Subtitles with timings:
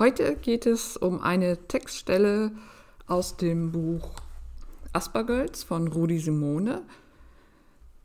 [0.00, 2.52] Heute geht es um eine Textstelle
[3.06, 4.12] aus dem Buch
[4.94, 6.80] Aspergirls von Rudi Simone.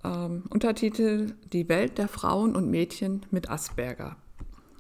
[0.04, 4.18] Ähm, Untertitel Die Welt der Frauen und Mädchen mit Asperger.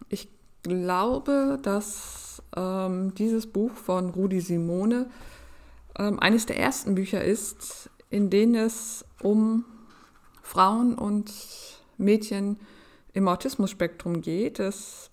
[0.09, 0.28] Ich
[0.62, 5.09] glaube, dass ähm, dieses Buch von Rudi Simone
[5.97, 9.63] ähm, eines der ersten Bücher ist, in denen es um
[10.41, 11.32] Frauen und
[11.97, 12.59] Mädchen
[13.13, 14.59] im Autismus-Spektrum geht.
[14.59, 15.11] Es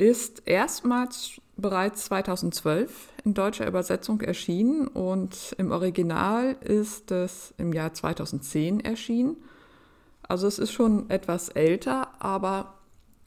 [0.00, 2.90] ist erstmals bereits 2012
[3.24, 9.36] in deutscher Übersetzung erschienen und im Original ist es im Jahr 2010 erschienen.
[10.22, 12.78] Also es ist schon etwas älter, aber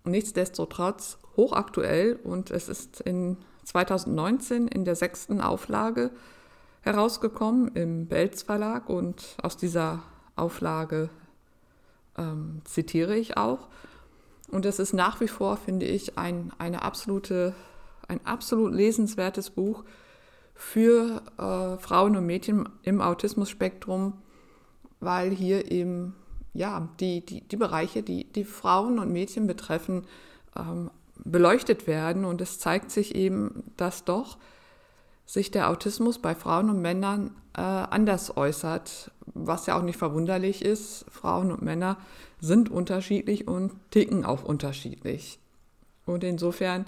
[0.04, 6.10] nichtsdestotrotz hochaktuell und es ist in 2019 in der sechsten Auflage
[6.82, 10.02] herausgekommen im Belz Verlag und aus dieser
[10.36, 11.10] Auflage
[12.18, 13.68] ähm, zitiere ich auch.
[14.54, 17.54] Und es ist nach wie vor, finde ich, ein, eine absolute,
[18.08, 19.84] ein absolut lesenswertes Buch
[20.54, 24.14] für äh, Frauen und Mädchen im Autismus-Spektrum,
[25.00, 26.16] weil hier eben
[26.54, 30.06] ja, die, die, die Bereiche, die, die Frauen und Mädchen betreffen,
[30.56, 32.24] ähm, beleuchtet werden.
[32.24, 34.38] Und es zeigt sich eben, dass doch
[35.26, 40.64] sich der Autismus bei Frauen und Männern äh, anders äußert, was ja auch nicht verwunderlich
[40.64, 41.06] ist.
[41.10, 41.98] Frauen und Männer
[42.40, 45.40] sind unterschiedlich und ticken auch unterschiedlich.
[46.06, 46.86] Und insofern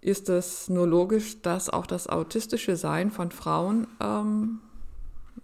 [0.00, 4.60] ist es nur logisch, dass auch das autistische Sein von Frauen ähm,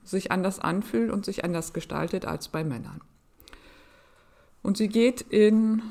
[0.05, 3.00] sich anders anfühlt und sich anders gestaltet als bei Männern.
[4.62, 5.83] Und sie geht in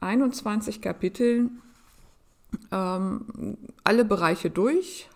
[0.00, 1.62] 21 Kapiteln
[2.70, 5.08] ähm, alle Bereiche durch.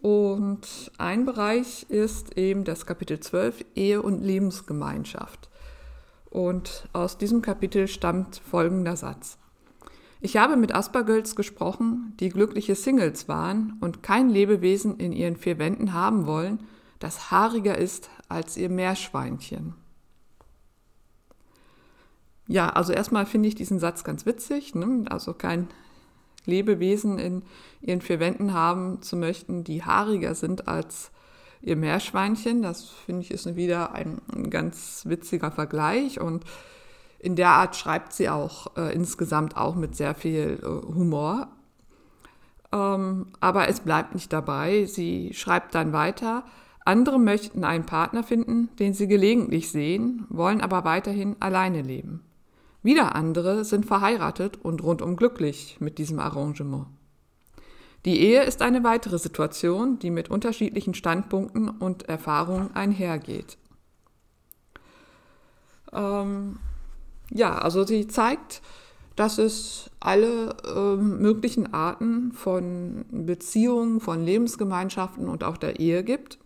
[0.00, 5.48] Und ein Bereich ist eben das Kapitel 12, Ehe und Lebensgemeinschaft.
[6.30, 9.38] Und aus diesem Kapitel stammt folgender Satz.
[10.20, 15.58] Ich habe mit Aspergirls gesprochen, die glückliche Singles waren und kein Lebewesen in ihren vier
[15.58, 16.64] Wänden haben wollen,
[16.98, 19.74] das haariger ist als ihr Meerschweinchen.
[22.48, 24.74] Ja, also erstmal finde ich diesen Satz ganz witzig.
[24.74, 25.04] Ne?
[25.08, 25.68] Also kein
[26.48, 27.42] Lebewesen in
[27.80, 31.12] ihren vier Wänden haben zu möchten, die haariger sind als
[31.60, 32.62] ihr Meerschweinchen.
[32.62, 36.44] Das finde ich ist wieder ein, ein, ganz witziger Vergleich und
[37.20, 41.48] in der Art schreibt sie auch äh, insgesamt auch mit sehr viel äh, Humor.
[42.72, 44.84] Ähm, aber es bleibt nicht dabei.
[44.84, 46.44] Sie schreibt dann weiter.
[46.84, 52.27] Andere möchten einen Partner finden, den sie gelegentlich sehen, wollen aber weiterhin alleine leben.
[52.88, 56.86] Wieder andere sind verheiratet und rundum glücklich mit diesem Arrangement.
[58.06, 63.58] Die Ehe ist eine weitere Situation, die mit unterschiedlichen Standpunkten und Erfahrungen einhergeht.
[65.92, 66.60] Ähm,
[67.28, 68.62] ja, also sie zeigt,
[69.16, 76.38] dass es alle äh, möglichen Arten von Beziehungen, von Lebensgemeinschaften und auch der Ehe gibt.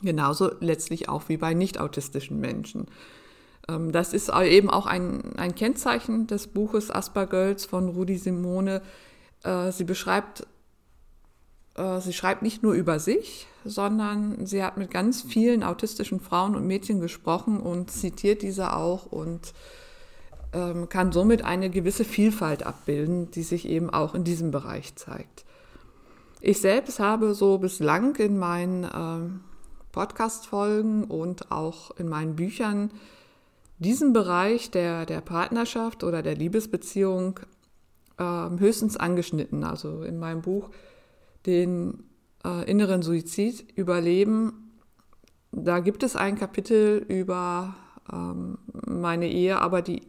[0.00, 2.86] Genauso letztlich auch wie bei nicht autistischen Menschen.
[3.68, 8.82] Ähm, das ist eben auch ein, ein Kennzeichen des Buches Aspergirls von Rudi Simone.
[9.42, 10.46] Äh, sie beschreibt,
[11.76, 16.54] äh, sie schreibt nicht nur über sich, sondern sie hat mit ganz vielen autistischen Frauen
[16.56, 19.54] und Mädchen gesprochen und zitiert diese auch und
[20.52, 25.44] ähm, kann somit eine gewisse Vielfalt abbilden, die sich eben auch in diesem Bereich zeigt.
[26.40, 29.40] Ich selbst habe so bislang in meinen ähm,
[29.92, 32.90] Podcast-Folgen und auch in meinen Büchern
[33.84, 37.40] diesen Bereich der, der Partnerschaft oder der Liebesbeziehung
[38.18, 39.64] äh, höchstens angeschnitten.
[39.64, 40.70] Also in meinem Buch
[41.46, 42.04] den
[42.44, 44.64] äh, inneren Suizid überleben,
[45.52, 47.76] da gibt es ein Kapitel über
[48.12, 50.02] ähm, meine Ehe, aber die,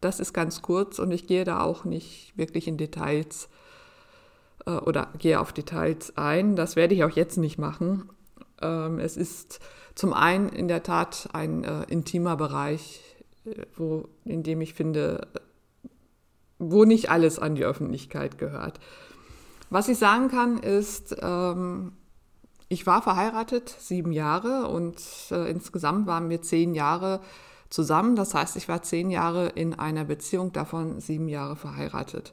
[0.00, 3.48] das ist ganz kurz und ich gehe da auch nicht wirklich in Details
[4.66, 6.54] äh, oder gehe auf Details ein.
[6.54, 8.10] Das werde ich auch jetzt nicht machen.
[8.60, 9.60] Ähm, es ist
[9.94, 13.11] zum einen in der Tat ein äh, intimer Bereich,
[13.76, 15.28] wo, in dem ich finde,
[16.58, 18.78] wo nicht alles an die Öffentlichkeit gehört.
[19.70, 21.92] Was ich sagen kann, ist, ähm,
[22.68, 25.00] ich war verheiratet sieben Jahre und
[25.30, 27.20] äh, insgesamt waren wir zehn Jahre
[27.68, 28.16] zusammen.
[28.16, 32.32] Das heißt, ich war zehn Jahre in einer Beziehung, davon sieben Jahre verheiratet.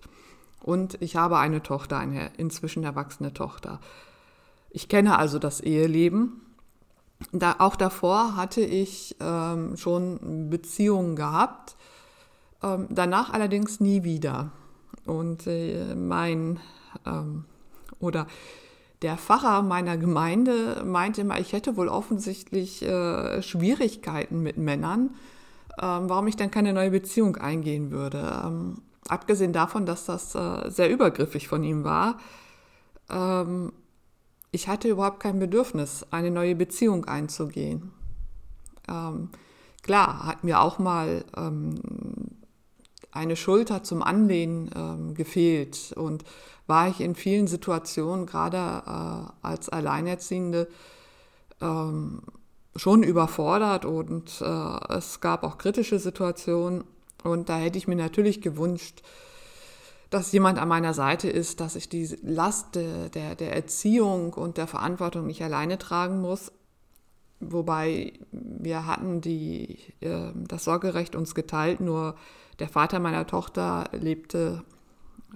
[0.62, 3.80] Und ich habe eine Tochter, eine inzwischen erwachsene Tochter.
[4.70, 6.42] Ich kenne also das Eheleben
[7.32, 11.76] da, auch davor hatte ich ähm, schon Beziehungen gehabt,
[12.64, 14.52] ähm, danach allerdings nie wieder.
[15.06, 16.60] Und äh, mein
[17.06, 17.46] ähm,
[18.00, 18.28] oder
[19.02, 25.12] der Pfarrer meiner Gemeinde meinte immer, ich hätte wohl offensichtlich äh, Schwierigkeiten mit Männern,
[25.82, 28.42] ähm, warum ich dann keine neue Beziehung eingehen würde.
[28.46, 32.18] Ähm, abgesehen davon, dass das äh, sehr übergriffig von ihm war,
[33.10, 33.72] ähm,
[34.52, 37.92] ich hatte überhaupt kein Bedürfnis, eine neue Beziehung einzugehen.
[38.88, 39.30] Ähm,
[39.84, 41.76] klar, hat mir auch mal ähm,
[43.12, 46.24] eine Schulter zum Anlehnen ähm, gefehlt und
[46.68, 50.68] war ich in vielen Situationen, gerade äh, als Alleinerziehende,
[51.62, 52.22] ähm,
[52.76, 56.84] schon überfordert und äh, es gab auch kritische Situationen
[57.24, 59.02] und da hätte ich mir natürlich gewünscht,
[60.10, 64.68] dass jemand an meiner Seite ist, dass ich die Last der, der Erziehung und der
[64.68, 66.52] Verantwortung nicht alleine tragen muss.
[67.40, 72.16] Wobei wir hatten die, äh, das Sorgerecht uns geteilt, nur
[72.60, 74.64] der Vater meiner Tochter lebte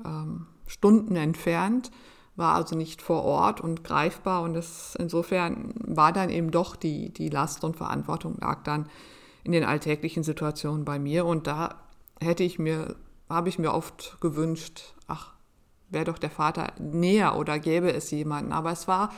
[0.04, 1.92] ähm, Stunden entfernt,
[2.36, 7.14] war also nicht vor Ort und greifbar und das, insofern war dann eben doch die,
[7.14, 8.90] die Last und Verantwortung lag dann
[9.44, 11.76] in den alltäglichen Situationen bei mir und da
[12.20, 12.96] hätte ich mir
[13.30, 15.34] habe ich mir oft gewünscht, ach,
[15.90, 18.52] wäre doch der Vater näher oder gäbe es jemanden.
[18.52, 19.12] Aber es war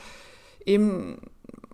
[0.64, 1.18] eben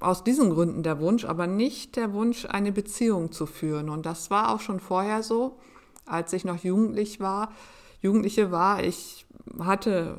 [0.00, 3.88] aus diesen Gründen der Wunsch, aber nicht der Wunsch, eine Beziehung zu führen.
[3.88, 5.58] Und das war auch schon vorher so,
[6.06, 7.52] als ich noch jugendlich war.
[8.00, 9.26] Jugendliche war, ich
[9.60, 10.18] hatte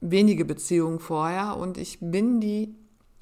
[0.00, 2.74] wenige Beziehungen vorher und ich bin die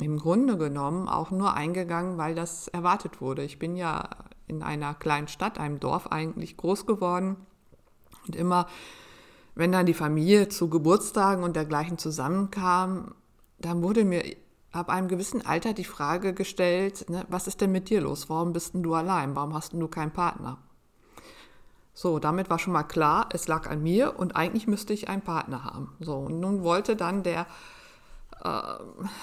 [0.02, 3.42] im Grunde genommen auch nur eingegangen, weil das erwartet wurde.
[3.42, 4.08] Ich bin ja
[4.46, 7.36] in einer kleinen Stadt, einem Dorf eigentlich groß geworden
[8.31, 8.69] und immer,
[9.56, 13.17] wenn dann die Familie zu Geburtstagen und dergleichen zusammenkam,
[13.59, 14.23] dann wurde mir
[14.71, 18.31] ab einem gewissen Alter die Frage gestellt, ne, was ist denn mit dir los?
[18.31, 19.35] Warum bist denn du allein?
[19.35, 20.59] Warum hast denn du keinen Partner?
[21.93, 25.23] So, damit war schon mal klar, es lag an mir und eigentlich müsste ich einen
[25.23, 25.97] Partner haben.
[25.99, 27.47] So, und nun wollte dann der
[28.44, 28.61] äh,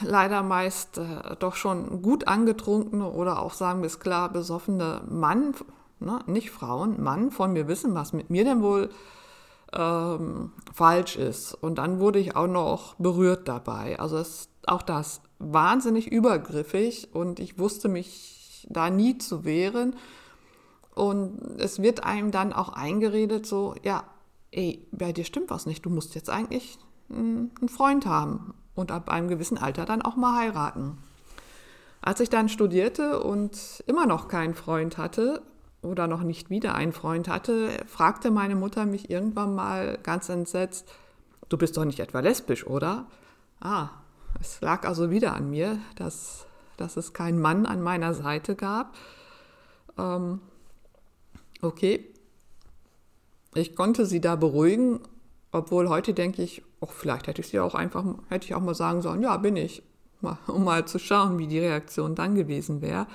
[0.02, 5.56] leider meist äh, doch schon gut angetrunkene oder auch sagen wir es klar besoffene Mann
[6.00, 8.90] ne, nicht Frauen, Mann von mir wissen, was mit mir denn wohl
[9.74, 11.54] ähm, falsch ist.
[11.54, 14.00] Und dann wurde ich auch noch berührt dabei.
[14.00, 19.96] Also es, auch das wahnsinnig übergriffig und ich wusste mich da nie zu wehren.
[20.96, 24.04] Und es wird einem dann auch eingeredet, so, ja,
[24.52, 26.80] ey, bei dir stimmt was nicht, du musst jetzt eigentlich
[27.10, 30.98] einen Freund haben und ab einem gewissen Alter dann auch mal heiraten.
[32.02, 35.42] Als ich dann studierte und immer noch keinen Freund hatte,
[35.88, 40.88] oder noch nicht wieder einen Freund hatte, fragte meine Mutter mich irgendwann mal ganz entsetzt,
[41.50, 43.08] du bist doch nicht etwa lesbisch, oder?
[43.60, 43.90] Ah,
[44.40, 46.46] es lag also wieder an mir, dass,
[46.78, 48.96] dass es keinen Mann an meiner Seite gab.
[49.98, 50.42] Ähm,
[51.62, 52.14] okay,
[53.56, 55.00] ich konnte sie da beruhigen,
[55.52, 58.76] obwohl heute denke ich, oh, vielleicht hätte ich sie auch einfach, hätte ich auch mal
[58.76, 59.82] sagen sollen, ja, bin ich,
[60.48, 63.08] um mal zu schauen, wie die Reaktion dann gewesen wäre.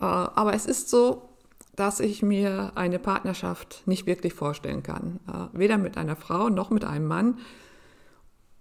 [0.00, 1.29] Äh, aber es ist so,
[1.80, 5.18] dass ich mir eine Partnerschaft nicht wirklich vorstellen kann.
[5.26, 7.38] Äh, weder mit einer Frau noch mit einem Mann.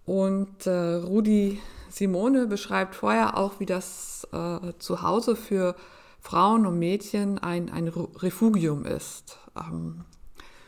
[0.05, 5.75] Und äh, Rudi Simone beschreibt vorher auch, wie das äh, Zuhause für
[6.21, 9.37] Frauen und Mädchen ein, ein Refugium ist.
[9.53, 10.05] Ähm,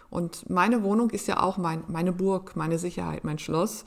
[0.09, 3.85] und meine Wohnung ist ja auch mein, meine Burg, meine Sicherheit, mein Schloss.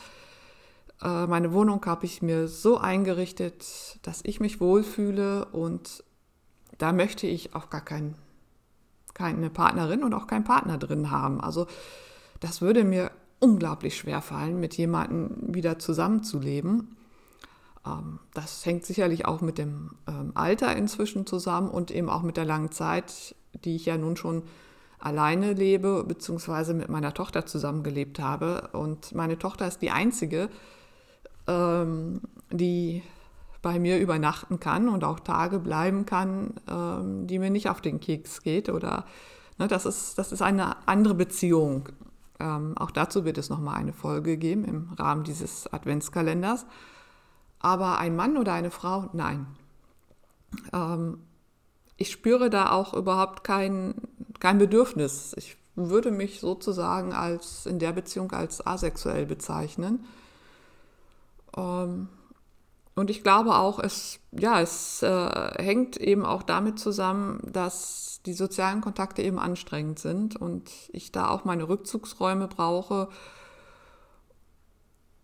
[1.01, 6.03] Meine Wohnung habe ich mir so eingerichtet, dass ich mich wohlfühle und
[6.79, 8.15] da möchte ich auch gar keinen
[9.15, 11.41] keine Partnerin und auch keinen Partner drin haben.
[11.41, 11.67] Also
[12.41, 16.97] das würde mir unglaublich schwer fallen, mit jemandem wieder zusammenzuleben.
[17.87, 22.37] Ähm, das hängt sicherlich auch mit dem ähm, Alter inzwischen zusammen und eben auch mit
[22.37, 24.43] der langen Zeit, die ich ja nun schon
[24.99, 28.71] alleine lebe, beziehungsweise mit meiner Tochter zusammengelebt habe.
[28.73, 30.49] Und meine Tochter ist die einzige,
[31.47, 33.03] ähm, die
[33.65, 37.99] bei mir übernachten kann und auch Tage bleiben kann, ähm, die mir nicht auf den
[37.99, 38.69] Keks geht.
[38.69, 39.07] Oder
[39.59, 41.89] ne, das, ist, das ist eine andere Beziehung.
[42.39, 46.67] Ähm, auch dazu wird es nochmal eine Folge geben im Rahmen dieses Adventskalenders.
[47.59, 49.47] Aber ein Mann oder eine Frau, nein.
[50.75, 51.21] Ähm,
[51.97, 53.95] ich spüre da auch überhaupt kein,
[54.41, 55.33] kein Bedürfnis.
[55.39, 60.05] Ich würde mich sozusagen als in der Beziehung als asexuell bezeichnen.
[61.57, 62.09] Ähm,
[62.95, 68.35] und ich glaube auch, es, ja, es äh, hängt eben auch damit zusammen, dass die
[68.35, 73.09] sozialen Kontakte eben anstrengend sind und ich da auch meine Rückzugsräume brauche.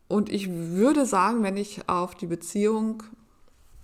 [0.08, 3.04] Und ich würde sagen, wenn ich auf die Beziehung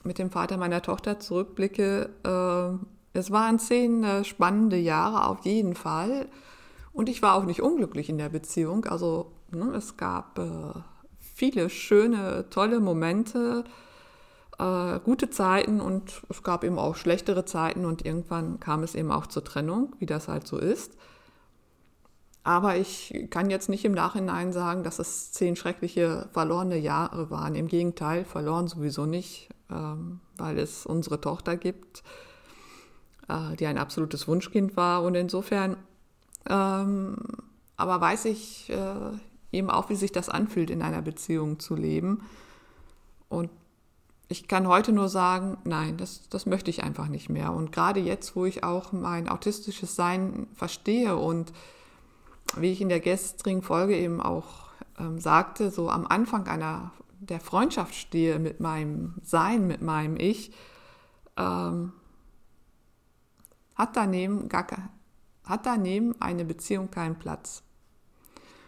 [0.02, 5.74] mit dem Vater meiner Tochter zurückblicke, äh, es waren zehn äh, spannende Jahre auf jeden
[5.74, 6.28] Fall.
[6.92, 8.84] Und ich war auch nicht unglücklich in der Beziehung.
[8.86, 10.80] Also ne, es gab äh,
[11.36, 13.64] viele schöne, tolle Momente,
[14.58, 19.12] äh, gute Zeiten und es gab eben auch schlechtere Zeiten und irgendwann kam es eben
[19.12, 20.96] auch zur Trennung, wie das halt so ist.
[22.42, 27.56] aber ich kann jetzt nicht im Nachhinein sagen, dass es zehn schreckliche verlorene Jahre waren.
[27.56, 32.04] Im Gegenteil, verloren sowieso nicht, ähm, weil es unsere Tochter gibt,
[33.28, 35.02] äh, die ein absolutes Wunschkind war.
[35.02, 35.76] Und insofern,
[36.48, 37.16] ähm,
[37.76, 39.18] aber weiß ich äh,
[39.56, 42.22] eben auch, wie sich das anfühlt, in einer Beziehung zu leben.
[43.28, 43.50] Und
[44.28, 47.52] ich kann heute nur sagen, nein, das, das möchte ich einfach nicht mehr.
[47.52, 51.52] Und gerade jetzt, wo ich auch mein autistisches Sein verstehe und
[52.56, 54.66] wie ich in der gestrigen Folge eben auch
[54.98, 60.52] ähm, sagte, so am Anfang einer der Freundschaft stehe mit meinem Sein, mit meinem Ich,
[61.36, 61.92] ähm,
[63.74, 64.66] hat, daneben gar,
[65.44, 67.62] hat daneben eine Beziehung keinen Platz.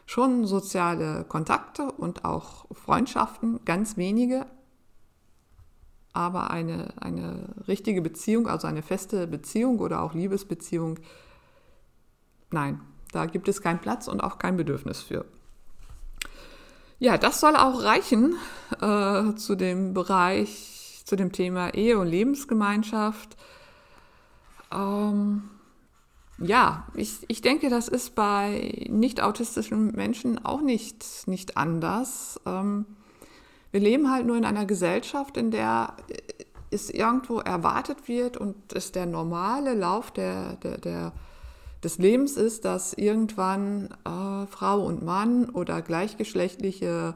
[0.09, 4.47] Schon soziale Kontakte und auch Freundschaften, ganz wenige,
[6.15, 10.99] aber eine, eine richtige Beziehung, also eine feste Beziehung oder auch Liebesbeziehung,
[12.51, 12.81] nein,
[13.13, 15.27] da gibt es keinen Platz und auch kein Bedürfnis für.
[16.99, 18.35] Ja, das soll auch reichen
[18.81, 23.37] äh, zu dem Bereich, zu dem Thema Ehe und Lebensgemeinschaft.
[24.73, 25.51] Ähm,
[26.41, 32.41] ja, ich, ich denke, das ist bei nicht autistischen Menschen auch nicht, nicht anders.
[32.47, 32.87] Ähm,
[33.71, 35.95] wir leben halt nur in einer Gesellschaft, in der
[36.71, 41.13] es irgendwo erwartet wird und es der normale Lauf der, der, der
[41.83, 47.15] des Lebens ist, dass irgendwann äh, Frau und Mann oder gleichgeschlechtliche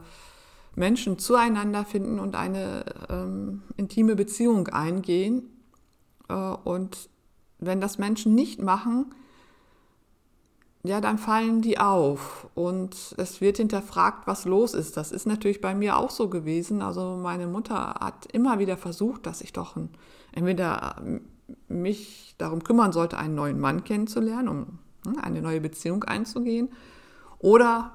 [0.74, 5.50] Menschen zueinander finden und eine ähm, intime Beziehung eingehen.
[6.28, 7.08] Äh, und
[7.64, 9.14] wenn das Menschen nicht machen,
[10.84, 14.96] ja, dann fallen die auf und es wird hinterfragt, was los ist.
[14.96, 16.82] Das ist natürlich bei mir auch so gewesen.
[16.82, 19.90] Also meine Mutter hat immer wieder versucht, dass ich doch ein,
[20.32, 20.96] entweder
[21.68, 26.68] mich darum kümmern sollte, einen neuen Mann kennenzulernen, um ne, eine neue Beziehung einzugehen.
[27.38, 27.92] Oder,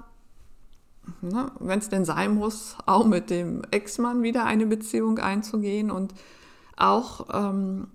[1.21, 5.91] ne, wenn es denn sein muss, auch mit dem Ex-Mann wieder eine Beziehung einzugehen.
[5.91, 6.13] Und
[6.77, 7.87] auch ähm,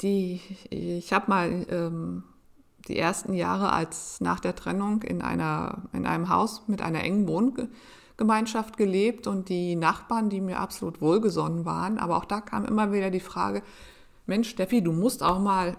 [0.00, 2.24] die, ich habe mal ähm,
[2.88, 7.26] die ersten Jahre als nach der Trennung in, einer, in einem Haus mit einer engen
[7.28, 11.98] Wohngemeinschaft gelebt und die Nachbarn, die mir absolut wohlgesonnen waren.
[11.98, 13.62] Aber auch da kam immer wieder die Frage,
[14.26, 15.76] Mensch, Steffi, du musst auch mal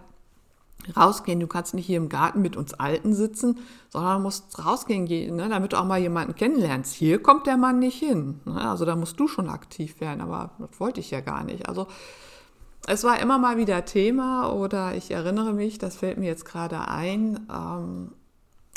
[0.95, 1.39] rausgehen.
[1.39, 3.59] Du kannst nicht hier im Garten mit uns Alten sitzen,
[3.89, 6.93] sondern musst rausgehen, ne, damit du auch mal jemanden kennenlernst.
[6.93, 8.39] Hier kommt der Mann nicht hin.
[8.45, 8.69] Ne?
[8.69, 11.67] Also da musst du schon aktiv werden, aber das wollte ich ja gar nicht.
[11.67, 11.87] Also
[12.87, 16.87] es war immer mal wieder Thema oder ich erinnere mich, das fällt mir jetzt gerade
[16.87, 18.11] ein, ähm,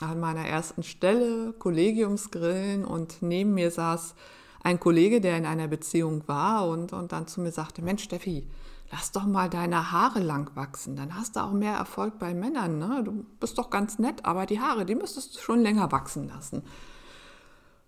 [0.00, 4.14] an meiner ersten Stelle, Kollegiumsgrillen und neben mir saß
[4.62, 8.46] ein Kollege, der in einer Beziehung war und, und dann zu mir sagte, Mensch Steffi,
[8.90, 12.78] lass doch mal deine Haare lang wachsen, dann hast du auch mehr Erfolg bei Männern.
[12.78, 13.02] Ne?
[13.04, 16.62] Du bist doch ganz nett, aber die Haare, die müsstest du schon länger wachsen lassen.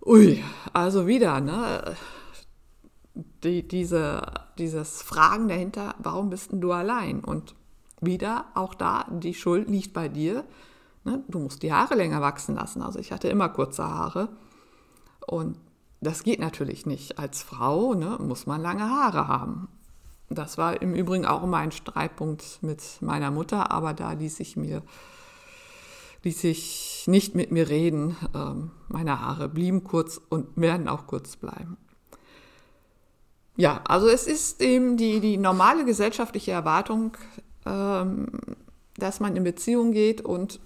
[0.05, 1.95] Ui, also wieder, ne?
[3.15, 4.23] Die, diese,
[4.59, 7.25] dieses Fragen dahinter, warum bist denn du allein?
[7.25, 7.55] Und
[8.01, 10.45] wieder, auch da, die Schuld liegt bei dir.
[11.05, 11.23] Ne?
[11.29, 12.83] Du musst die Haare länger wachsen lassen.
[12.83, 14.29] Also ich hatte immer kurze Haare.
[15.27, 15.59] Und
[16.01, 17.19] das geht natürlich nicht.
[17.19, 19.69] Als Frau ne, muss man lange Haare haben.
[20.29, 24.57] Das war im Übrigen auch immer ein Streitpunkt mit meiner Mutter, aber da ließ ich
[24.57, 24.83] mir
[26.23, 28.17] ließ ich nicht mit mir reden.
[28.35, 31.77] Ähm, meine Haare blieben kurz und werden auch kurz bleiben.
[33.57, 37.17] Ja, also es ist eben die, die normale gesellschaftliche Erwartung,
[37.67, 38.29] ähm,
[38.97, 40.61] dass man in Beziehung geht und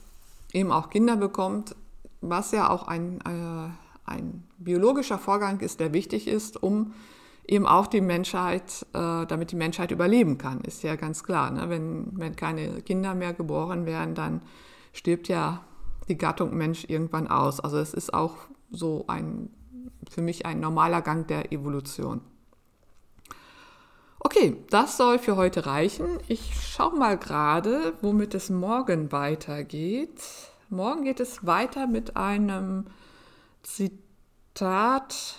[0.53, 1.75] eben auch Kinder bekommt,
[2.21, 6.95] was ja auch ein, äh, ein biologischer Vorgang ist, der wichtig ist, um
[7.47, 11.51] eben auch die Menschheit, äh, damit die Menschheit überleben kann, ist ja ganz klar.
[11.51, 11.69] Ne?
[11.69, 14.41] Wenn, wenn keine Kinder mehr geboren werden, dann
[14.93, 15.63] stirbt ja
[16.09, 17.61] die Gattung Mensch irgendwann aus.
[17.61, 18.37] Also es ist auch
[18.71, 19.51] so ein,
[20.09, 22.21] für mich ein normaler Gang der Evolution.
[24.27, 26.19] Okay, das soll für heute reichen.
[26.29, 30.19] Ich schaue mal gerade, womit es morgen weitergeht.
[30.71, 32.87] Morgen geht es weiter mit einem
[33.63, 35.37] Zitat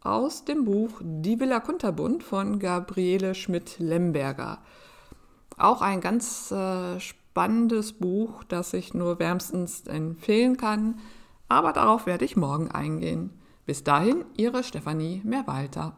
[0.00, 4.62] aus dem Buch Die Villa Kunterbund von Gabriele Schmidt-Lemberger.
[5.58, 10.98] Auch ein ganz äh, spannendes Buch, das ich nur wärmstens empfehlen kann,
[11.46, 13.38] aber darauf werde ich morgen eingehen.
[13.66, 15.94] Bis dahin, Ihre Stefanie Mehrwalter.